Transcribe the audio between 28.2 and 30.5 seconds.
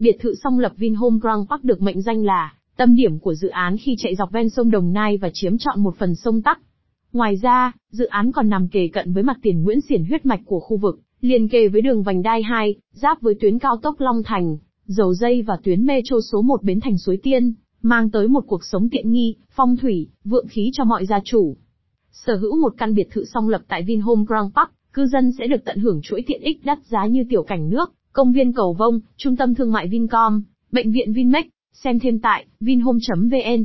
viên cầu vông, trung tâm thương mại Vincom,